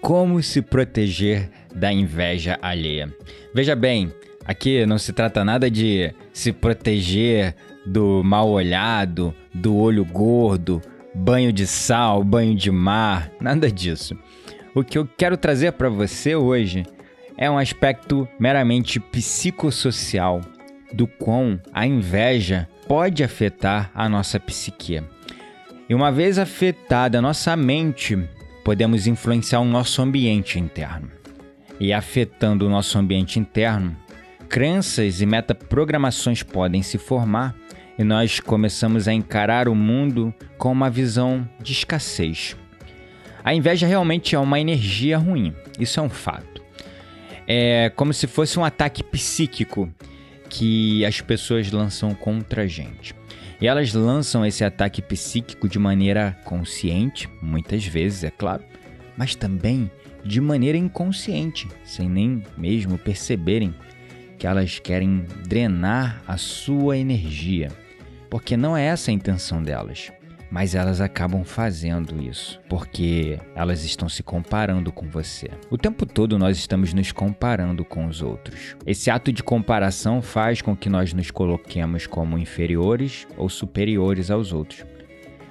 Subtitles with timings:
[0.00, 3.12] Como se proteger da inveja alheia.
[3.54, 4.12] Veja bem,
[4.44, 7.54] aqui não se trata nada de se proteger
[7.84, 10.80] do mal olhado, do olho gordo,
[11.14, 14.16] banho de sal, banho de mar, nada disso.
[14.74, 16.84] O que eu quero trazer para você hoje
[17.36, 20.40] é um aspecto meramente psicossocial
[20.92, 25.02] do quão a inveja pode afetar a nossa psique.
[25.88, 28.18] E uma vez afetada a nossa mente,
[28.68, 31.10] podemos influenciar o nosso ambiente interno.
[31.80, 33.96] E afetando o nosso ambiente interno,
[34.46, 37.56] crenças e metaprogramações podem se formar
[37.98, 42.58] e nós começamos a encarar o mundo com uma visão de escassez.
[43.42, 46.62] A inveja realmente é uma energia ruim, isso é um fato.
[47.46, 49.90] É como se fosse um ataque psíquico
[50.50, 53.17] que as pessoas lançam contra a gente.
[53.60, 58.62] E elas lançam esse ataque psíquico de maneira consciente, muitas vezes, é claro,
[59.16, 59.90] mas também
[60.24, 63.74] de maneira inconsciente, sem nem mesmo perceberem
[64.38, 67.72] que elas querem drenar a sua energia,
[68.30, 70.12] porque não é essa a intenção delas.
[70.50, 75.50] Mas elas acabam fazendo isso porque elas estão se comparando com você.
[75.70, 78.76] O tempo todo nós estamos nos comparando com os outros.
[78.86, 84.52] Esse ato de comparação faz com que nós nos coloquemos como inferiores ou superiores aos
[84.52, 84.84] outros.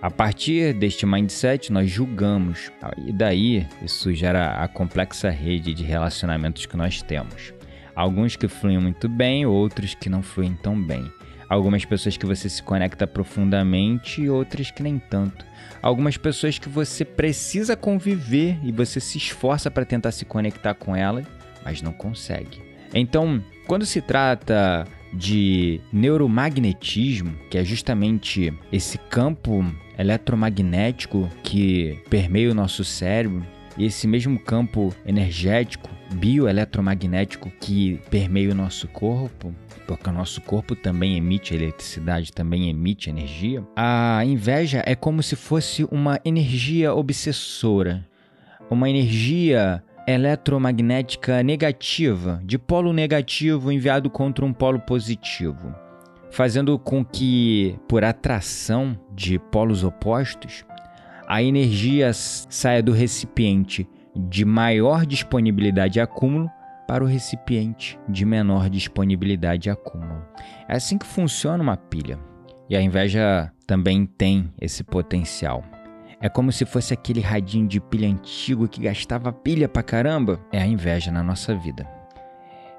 [0.00, 2.70] A partir deste mindset, nós julgamos,
[3.04, 7.52] e daí isso gera a complexa rede de relacionamentos que nós temos.
[7.96, 11.10] Alguns que fluem muito bem, outros que não fluem tão bem.
[11.48, 15.46] Algumas pessoas que você se conecta profundamente e outras que nem tanto.
[15.80, 20.94] Algumas pessoas que você precisa conviver e você se esforça para tentar se conectar com
[20.94, 21.26] elas,
[21.64, 22.60] mas não consegue.
[22.92, 29.64] Então, quando se trata de neuromagnetismo, que é justamente esse campo
[29.98, 33.44] eletromagnético que permeia o nosso cérebro,
[33.76, 39.54] e esse mesmo campo energético, bioeletromagnético que permeia o nosso corpo,
[39.86, 43.62] porque o nosso corpo também emite eletricidade, também emite energia.
[43.76, 48.06] A inveja é como se fosse uma energia obsessora,
[48.70, 55.74] uma energia eletromagnética negativa, de polo negativo enviado contra um polo positivo,
[56.30, 60.64] fazendo com que, por atração de polos opostos,
[61.26, 63.86] a energia saia do recipiente
[64.28, 66.50] de maior disponibilidade e acúmulo
[66.88, 70.22] para o recipiente de menor disponibilidade e acúmulo.
[70.68, 72.18] É assim que funciona uma pilha.
[72.68, 75.62] E a inveja também tem esse potencial.
[76.20, 80.40] É como se fosse aquele radinho de pilha antigo que gastava pilha pra caramba.
[80.50, 81.86] É a inveja na nossa vida.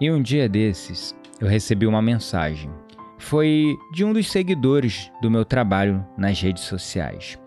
[0.00, 2.70] E um dia desses, eu recebi uma mensagem.
[3.18, 7.38] Foi de um dos seguidores do meu trabalho nas redes sociais.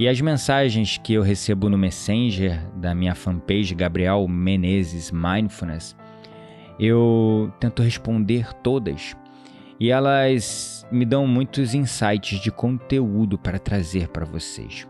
[0.00, 5.94] E as mensagens que eu recebo no Messenger da minha fanpage Gabriel Menezes Mindfulness,
[6.78, 9.14] eu tento responder todas.
[9.78, 14.88] E elas me dão muitos insights de conteúdo para trazer para vocês.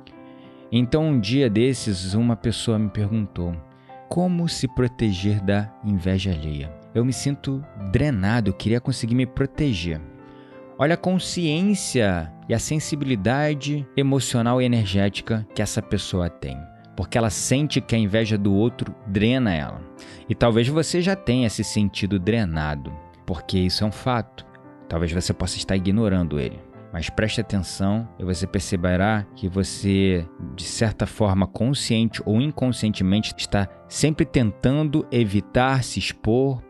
[0.70, 3.52] Então, um dia desses, uma pessoa me perguntou:
[4.08, 6.72] como se proteger da inveja alheia?
[6.94, 10.00] Eu me sinto drenado, eu queria conseguir me proteger.
[10.78, 16.58] Olha a consciência e a sensibilidade emocional e energética que essa pessoa tem.
[16.96, 19.80] Porque ela sente que a inveja do outro drena ela.
[20.28, 22.92] E talvez você já tenha se sentido drenado,
[23.24, 24.44] porque isso é um fato.
[24.88, 26.58] Talvez você possa estar ignorando ele.
[26.92, 30.26] Mas preste atenção e você perceberá que você,
[30.56, 36.60] de certa forma, consciente ou inconscientemente, está sempre tentando evitar se expor,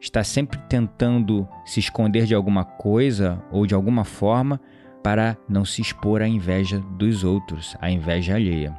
[0.00, 4.60] está sempre tentando se esconder de alguma coisa ou de alguma forma
[5.02, 8.74] para não se expor à inveja dos outros, à inveja alheia.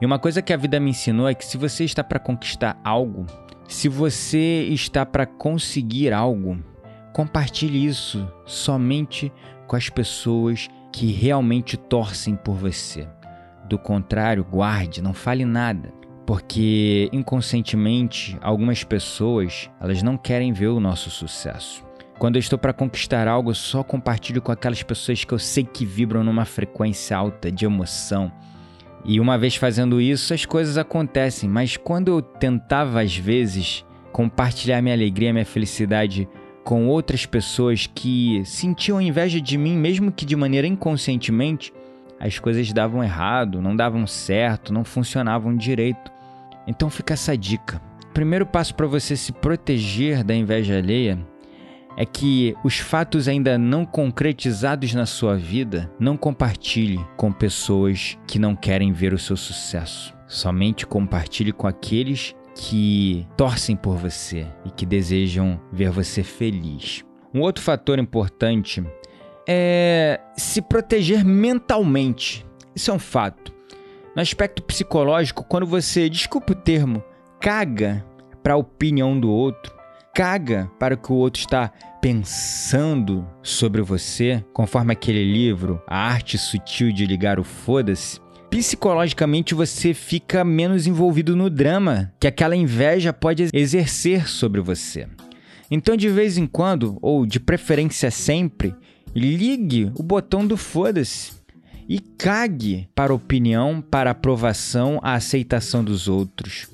[0.00, 2.80] E uma coisa que a vida me ensinou é que se você está para conquistar
[2.84, 3.26] algo,
[3.66, 6.58] se você está para conseguir algo,
[7.12, 9.32] compartilhe isso somente
[9.66, 13.08] com as pessoas que realmente torcem por você.
[13.68, 15.92] Do contrário, guarde, não fale nada,
[16.26, 21.83] porque inconscientemente algumas pessoas, elas não querem ver o nosso sucesso.
[22.18, 25.64] Quando eu estou para conquistar algo, eu só compartilho com aquelas pessoas que eu sei
[25.64, 28.32] que vibram numa frequência alta de emoção.
[29.04, 34.80] E uma vez fazendo isso, as coisas acontecem, mas quando eu tentava às vezes compartilhar
[34.80, 36.28] minha alegria, minha felicidade
[36.62, 41.72] com outras pessoas que sentiam inveja de mim, mesmo que de maneira inconscientemente,
[42.18, 46.10] as coisas davam errado, não davam certo, não funcionavam direito.
[46.66, 47.82] Então fica essa dica.
[48.14, 51.18] primeiro passo para você se proteger da inveja alheia
[51.96, 58.38] é que os fatos ainda não concretizados na sua vida não compartilhe com pessoas que
[58.38, 60.14] não querem ver o seu sucesso.
[60.26, 67.04] Somente compartilhe com aqueles que torcem por você e que desejam ver você feliz.
[67.32, 68.84] Um outro fator importante
[69.48, 72.46] é se proteger mentalmente.
[72.74, 73.52] Isso é um fato.
[74.14, 77.02] No aspecto psicológico, quando você, desculpa o termo,
[77.40, 78.04] caga
[78.42, 79.73] para a opinião do outro,
[80.14, 86.38] caga para o que o outro está pensando sobre você, conforme aquele livro, A Arte
[86.38, 93.12] Sutil de Ligar o Foda-se, psicologicamente você fica menos envolvido no drama que aquela inveja
[93.12, 95.08] pode exercer sobre você.
[95.68, 98.72] Então, de vez em quando, ou de preferência sempre,
[99.12, 101.32] ligue o botão do foda-se
[101.88, 106.73] e cague para a opinião, para a aprovação, a aceitação dos outros.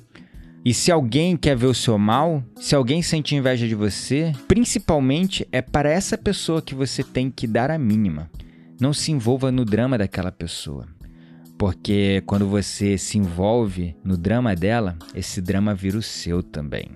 [0.63, 5.47] E se alguém quer ver o seu mal, se alguém sente inveja de você, principalmente
[5.51, 8.29] é para essa pessoa que você tem que dar a mínima.
[8.79, 10.87] Não se envolva no drama daquela pessoa.
[11.57, 16.89] Porque quando você se envolve no drama dela, esse drama vira o seu também.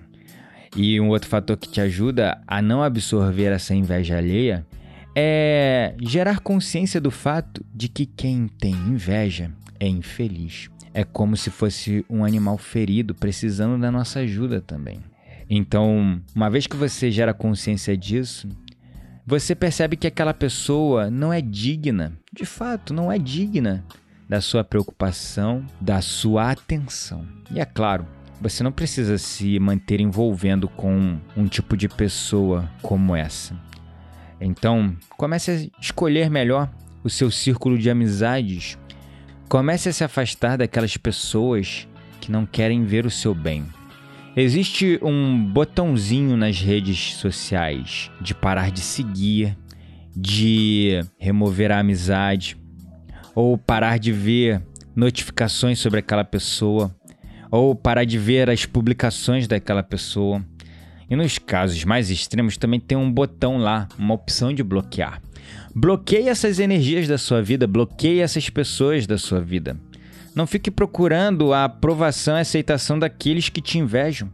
[0.76, 4.64] E um outro fator que te ajuda a não absorver essa inveja alheia
[5.12, 10.68] é gerar consciência do fato de que quem tem inveja é infeliz.
[10.96, 14.98] É como se fosse um animal ferido precisando da nossa ajuda também.
[15.48, 18.48] Então, uma vez que você gera consciência disso,
[19.26, 23.84] você percebe que aquela pessoa não é digna, de fato, não é digna
[24.26, 27.28] da sua preocupação, da sua atenção.
[27.50, 28.06] E é claro,
[28.40, 33.54] você não precisa se manter envolvendo com um tipo de pessoa como essa.
[34.40, 36.70] Então, comece a escolher melhor
[37.04, 38.78] o seu círculo de amizades.
[39.48, 41.86] Comece a se afastar daquelas pessoas
[42.20, 43.64] que não querem ver o seu bem.
[44.36, 49.56] Existe um botãozinho nas redes sociais de parar de seguir,
[50.14, 52.56] de remover a amizade,
[53.34, 54.60] ou parar de ver
[54.96, 56.94] notificações sobre aquela pessoa,
[57.50, 60.44] ou parar de ver as publicações daquela pessoa.
[61.08, 65.22] E nos casos mais extremos também tem um botão lá, uma opção de bloquear.
[65.74, 69.76] Bloqueie essas energias da sua vida, bloqueie essas pessoas da sua vida.
[70.34, 74.30] Não fique procurando a aprovação e aceitação daqueles que te invejam.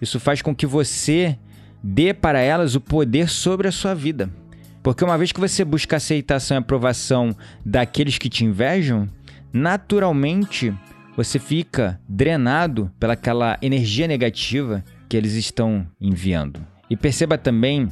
[0.00, 1.38] Isso faz com que você
[1.82, 4.30] dê para elas o poder sobre a sua vida.
[4.82, 9.08] Porque uma vez que você busca aceitação e aprovação daqueles que te invejam,
[9.52, 10.74] naturalmente
[11.16, 16.58] você fica drenado pelaquela energia negativa que eles estão enviando.
[16.90, 17.88] E perceba também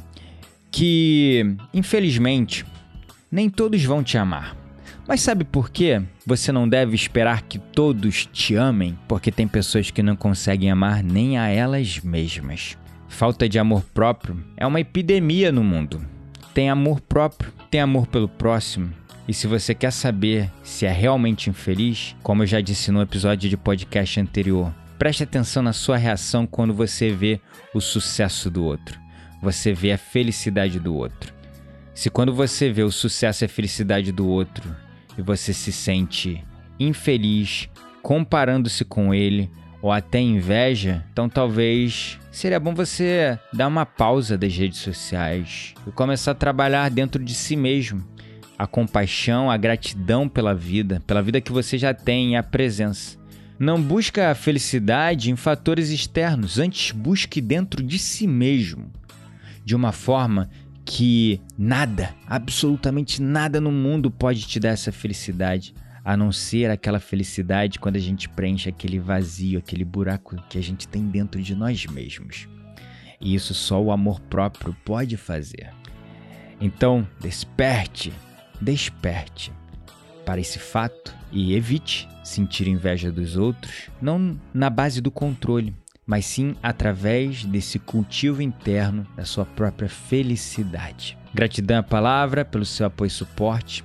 [0.69, 2.65] que, infelizmente,
[3.31, 4.57] nem todos vão te amar.
[5.07, 6.01] Mas sabe por quê?
[6.25, 11.01] Você não deve esperar que todos te amem, porque tem pessoas que não conseguem amar
[11.01, 12.77] nem a elas mesmas.
[13.07, 16.05] Falta de amor próprio é uma epidemia no mundo.
[16.53, 18.91] Tem amor próprio, tem amor pelo próximo.
[19.25, 23.49] E se você quer saber se é realmente infeliz, como eu já disse no episódio
[23.49, 27.39] de podcast anterior, preste atenção na sua reação quando você vê
[27.73, 28.99] o sucesso do outro.
[29.41, 31.33] Você vê a felicidade do outro.
[31.93, 34.75] Se quando você vê o sucesso e a felicidade do outro
[35.17, 36.43] e você se sente
[36.79, 37.69] infeliz,
[38.01, 39.49] comparando-se com ele,
[39.83, 45.91] ou até inveja, então talvez seria bom você dar uma pausa das redes sociais e
[45.91, 48.01] começar a trabalhar dentro de si mesmo.
[48.57, 53.17] A compaixão, a gratidão pela vida, pela vida que você já tem e a presença.
[53.59, 58.91] Não busca a felicidade em fatores externos, antes busque dentro de si mesmo.
[59.63, 60.49] De uma forma
[60.83, 66.99] que nada, absolutamente nada no mundo pode te dar essa felicidade a não ser aquela
[66.99, 71.55] felicidade quando a gente preenche aquele vazio, aquele buraco que a gente tem dentro de
[71.55, 72.49] nós mesmos.
[73.21, 75.69] E isso só o amor próprio pode fazer.
[76.59, 78.11] Então, desperte,
[78.59, 79.53] desperte
[80.25, 85.75] para esse fato e evite sentir inveja dos outros, não na base do controle,
[86.05, 91.17] mas sim através desse cultivo interno da sua própria felicidade.
[91.33, 93.83] Gratidão à palavra pelo seu apoio e suporte.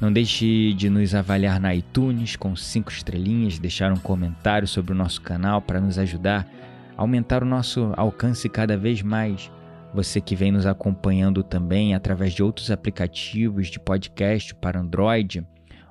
[0.00, 4.96] Não deixe de nos avaliar na iTunes com cinco estrelinhas, deixar um comentário sobre o
[4.96, 6.46] nosso canal para nos ajudar
[6.96, 9.50] a aumentar o nosso alcance cada vez mais.
[9.94, 15.46] Você que vem nos acompanhando também através de outros aplicativos de podcast para Android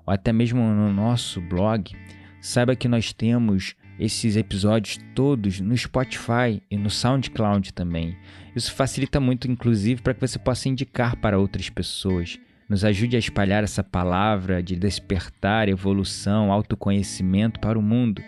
[0.05, 1.95] ou até mesmo no nosso blog,
[2.41, 8.17] saiba que nós temos esses episódios todos no Spotify e no SoundCloud também.
[8.53, 12.37] Isso facilita muito, inclusive, para que você possa indicar para outras pessoas.
[12.67, 18.21] Nos ajude a espalhar essa palavra de despertar, evolução, autoconhecimento para o mundo,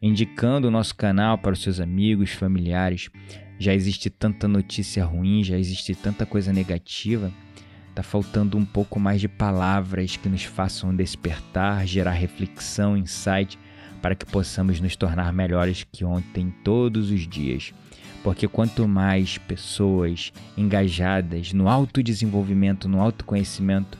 [0.00, 3.10] indicando o nosso canal para os seus amigos, familiares.
[3.60, 7.30] Já existe tanta notícia ruim, já existe tanta coisa negativa.
[7.94, 13.58] Tá faltando um pouco mais de palavras que nos façam despertar, gerar reflexão, insight
[14.00, 17.74] para que possamos nos tornar melhores que ontem todos os dias.
[18.24, 23.98] Porque quanto mais pessoas engajadas no autodesenvolvimento, no autoconhecimento,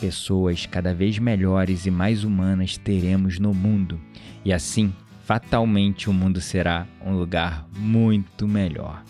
[0.00, 4.00] pessoas cada vez melhores e mais humanas teremos no mundo.
[4.44, 4.92] E assim,
[5.24, 9.02] fatalmente o mundo será um lugar muito melhor.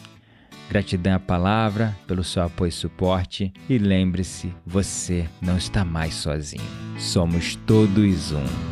[0.69, 6.62] Gratidão à palavra pelo seu apoio e suporte e lembre-se, você não está mais sozinho.
[6.99, 8.72] Somos todos um.